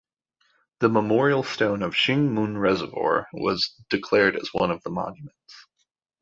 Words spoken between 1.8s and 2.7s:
of Shing Mun